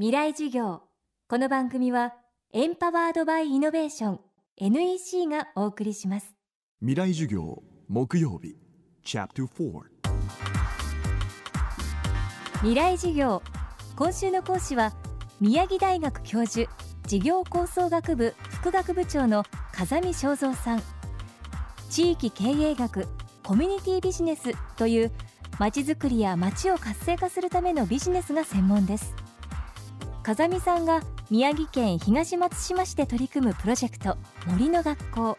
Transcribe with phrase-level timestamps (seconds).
[0.00, 0.82] 未来授業。
[1.28, 2.14] この番組は
[2.52, 4.20] エンパワードバイイノベーション
[4.56, 6.36] NEC がお送りします。
[6.78, 8.54] 未来授業木曜日
[9.02, 9.82] チャプター
[12.58, 13.42] 未来授業。
[13.96, 14.92] 今週の講師は
[15.40, 16.70] 宮城大学教授
[17.08, 19.42] 事業構想学部副学部長の
[19.72, 20.82] 風見正三さん。
[21.90, 23.08] 地域経営学
[23.42, 25.10] コミュニティビジネスという
[25.58, 29.12] まちづくりや街を活性化するためのビジネスが専門です
[30.28, 31.00] 風見さんが
[31.30, 35.38] 宮城県東松島市で取り組むプロジェクト森の学校。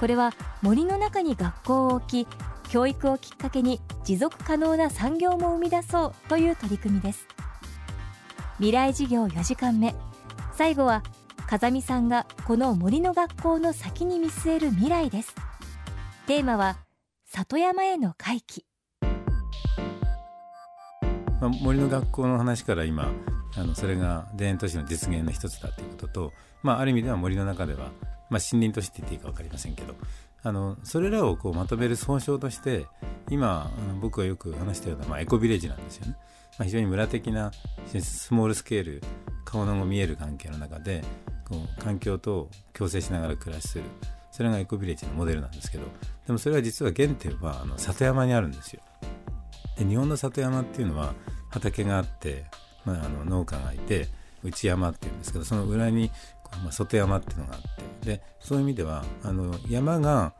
[0.00, 2.28] これは森の中に学校を置き
[2.68, 7.28] 教育をきっかけに持続可能な産業も生み出そうという取り組みです。
[8.56, 9.94] 未来事業4時間目。
[10.52, 11.04] 最後は
[11.46, 15.32] 風見さんがこの森の学校の先に見据える未来です。
[16.26, 16.78] テーマは
[17.24, 18.66] 里山への回帰。
[21.40, 23.12] まあ、森の学校の話から今
[23.56, 27.88] あのそれが田園都市の実現の一つだということと、まあ、ある意味では森の中では、まあ、
[28.30, 29.94] 森林として言っていいか分かりませんけど
[30.42, 32.86] あのそれらをこうまとめる総称として
[33.30, 36.16] 今あの僕がよく話したような、まあ、エコビレッジなんですよね、
[36.58, 37.50] まあ、非常に村的な
[37.92, 39.02] スモールスケール
[39.44, 41.02] 顔の見える関係の中で
[41.48, 43.84] こう環境と共生しながら暮らしする。
[44.30, 45.84] それがエコビレッジのモデルなんですけど
[46.26, 48.82] でもそれは実は原点はあの里山にあるんですよ。
[49.76, 51.14] で日本の里山っていうのは
[51.50, 52.44] 畑があって、
[52.88, 54.08] まあ、あの農家がいて
[54.42, 56.10] 内山っていうんですけどその裏に、
[56.62, 57.60] まあ、外山っていうのがあっ
[58.02, 60.32] てでそういう意味ではあの山が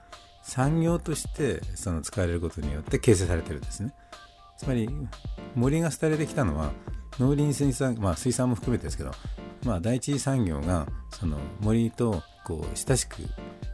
[0.42, 3.92] 産業としてその使われることによって形成されてるんですね。
[4.56, 4.88] つまり
[5.54, 6.72] 森が廃れてきたのは
[7.18, 9.12] 農林水産まあ水産も含めてですけど、
[9.64, 13.22] まあ、第一次産業がその森とこう親しく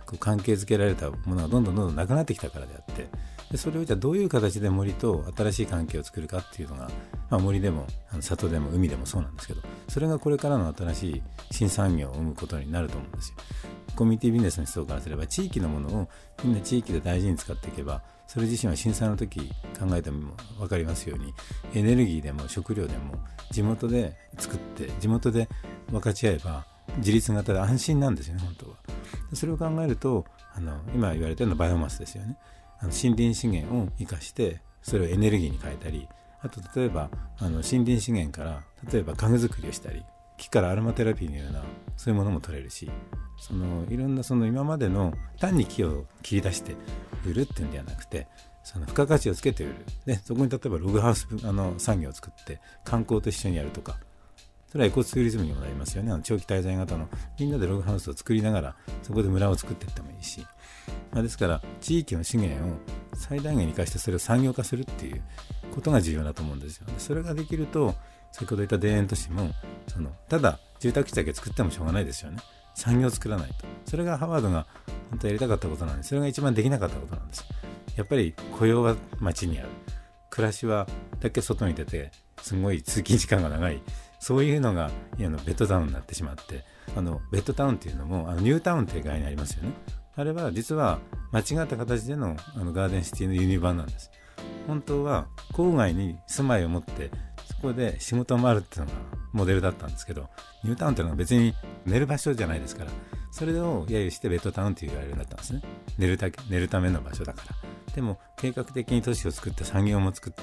[0.04, 3.08] こう関係づけられたものがどんどんどんどんなくなってきたからであって
[3.54, 6.90] でそれをじゃあどういう形で森と新しい関係を作るかっていうのが、
[7.30, 13.36] まあ、森でもあの里でも海でもそうなんですけどそれがこれからの新しい新産業を生むことになると思うんですよ。
[13.94, 16.08] コミュニティビジネスの人からすれば地域のものを
[16.42, 19.38] みんな地域で大事に使っていけばそれ自身は震災の時
[19.78, 21.32] 考えても分かりますように
[21.76, 23.14] エネルギーでも食料でも
[23.52, 25.48] 地元で作って地元で
[25.92, 26.66] 分かち合えば
[26.96, 28.76] 自立型で安心なんですよね本当は。
[29.32, 30.24] それを考えると
[30.56, 32.36] あの今言われたようなバイオマスですよね。
[32.80, 36.08] あの森林資源を生かしてそれをエネルギーに変えたり
[36.40, 40.04] あと例えばあの森林資源から例えば家具作りをしたり
[40.36, 41.62] 木からアロマテラピーのような
[41.96, 42.90] そういうものも取れるし
[43.38, 46.74] そのいろんなその今までの単に木を切り出して
[47.26, 48.26] 売るっていうんではなくて
[48.62, 49.74] その付加価値をつけて売る。
[50.06, 53.98] でそこに例えばログハウスあの産業を作って観光と一緒にやるとか
[54.74, 57.08] それはエコツーリズムにもなりますよねあの長期滞在型の
[57.38, 60.44] みんなでログハウスを作りながらそこで村を作っていってもいいし
[61.12, 62.76] まあ、ですから地域の資源を
[63.14, 65.22] 最大限に生かしてそれを産業化するっていう
[65.72, 66.88] ことが重要だと思うんですよ。
[66.88, 67.94] ねそれができると
[68.32, 69.50] 先ほど言った田園都市も
[69.86, 72.38] そのただ住宅地だけ作ってもしょうがないですよね。
[72.74, 73.54] 産業を作らないと。
[73.84, 74.66] それがハワードが
[75.10, 77.46] 本当はやりたかったことなんですそれが一番できなかったことなんです。
[77.96, 79.68] やっぱり雇用は街にある。
[80.30, 80.88] 暮らしは
[81.20, 82.10] だけ外に出て
[82.42, 83.80] すごい通勤時間が長い。
[84.24, 86.64] そういうのがあのベッドタウンになってしまって
[86.96, 89.72] あのベッドタウンっていうのもあのニュータウンっていう概念ありますよね。
[90.16, 90.98] あれは実は
[91.30, 94.10] 間違った形でのあのガーデンシティの輸入版なんです。
[94.66, 97.10] 本当は郊外に住まいを持って
[97.50, 98.92] そこで仕事を回るっていうのが
[99.34, 100.30] モデルだったんですけど
[100.62, 101.52] ニュータウンっていうのは別に
[101.84, 102.90] 寝る場所じゃないですから
[103.30, 105.60] それを揶揄してベッドタウンって言われるようになったんですね
[105.98, 107.42] 寝るた寝るための場所だか
[107.86, 110.42] らでも計画的に都市を作って産業も作って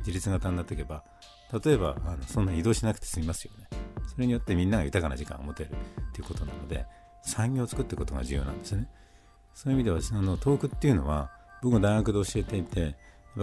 [0.00, 1.04] 自立型になっていけば
[1.52, 3.68] 例えばあのそんな移動しなくて済みますよね
[4.06, 6.86] それによってみんなが豊かな時間を持てるっていうことなので
[7.22, 8.88] 産業を作っていくことが重要なんですね。
[9.54, 11.30] そういう意味ではあの遠くっていうのは
[11.62, 12.96] 僕も大学で教えていて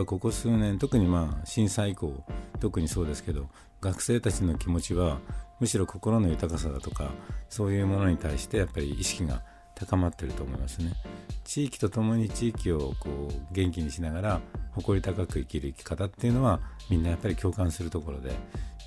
[0.05, 2.23] ここ数年特にまあ震災以降
[2.59, 3.49] 特にそうですけど
[3.81, 5.19] 学生たちの気持ちは
[5.59, 7.11] むしろ心の豊かさだとか
[7.49, 9.43] そういうものに対してやっぱり意識が
[9.75, 10.93] 高まってると思いますね。
[11.43, 14.41] 地域とともに地域をこう元気にしながら
[14.71, 16.59] 誇り高く生きる生き方っていうのは
[16.89, 18.31] みんなやっぱり共感するところで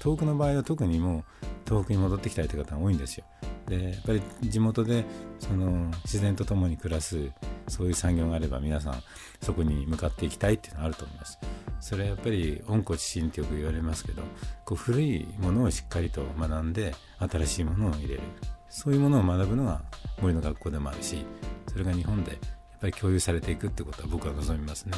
[0.00, 1.24] 遠くの場合は特にもう
[1.64, 3.24] 遠くに戻ってきたいという方が多いんですよ。
[3.68, 5.04] でやっぱり地元で
[5.38, 7.30] その自然と共に暮らす
[7.68, 9.02] そういう産業があれば皆さん
[9.42, 11.38] そこに向かっていきたいっていうのはあると思います。
[11.80, 14.22] それはやっぱり温故知新ってよく言われますけど
[14.64, 18.20] こう古いものをしっかりと学んで新しいものを入れる
[18.68, 19.82] そういうものを学ぶのが
[20.20, 21.24] 森の学校でもあるし
[21.70, 22.40] それが日本でやっ
[22.80, 24.92] ぱり共有されていくってことは僕は望みますね。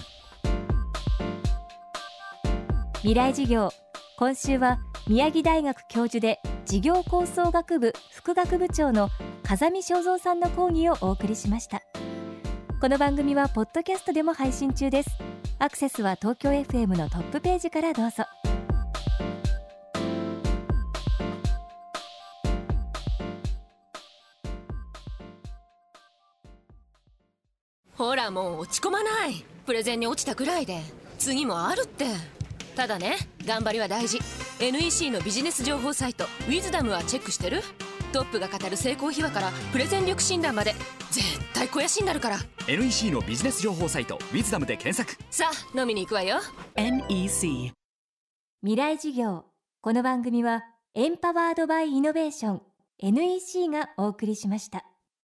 [3.01, 3.71] 未来事業。
[4.19, 4.79] 今週は
[5.09, 9.09] 宮城大学教授で事業構想学部副学部長の
[9.43, 11.81] 風見正三さんの講義をお送りしました。
[12.79, 15.11] この番組はポッドキャストでも配信中です。
[15.59, 18.25] アクセスは東京 FM のトップページからどうぞ。
[28.01, 29.45] ほらもう落ち込まない。
[29.67, 30.81] プレゼンに落ちたくらいで。
[31.19, 32.07] 次もあるって。
[32.75, 34.19] ただね頑張りは大事。
[34.59, 37.61] NEC のビジネス情報サイト「ウィズダムはチェックしてる？
[38.15, 40.73] トップが語る成功秘話からプレゼン力診断まで。
[41.11, 42.39] 絶対肥やしになるから。
[42.67, 45.23] NEC のビジネス情報サイト「ウィズダムで検索。
[45.31, 46.39] さあ飲みに行くわよ。
[46.77, 47.71] NEC
[48.63, 49.45] 未来事業。
[49.83, 50.63] この番組は
[50.95, 52.63] エンパワードバイイノベーション
[52.99, 54.87] NEC がお送りしました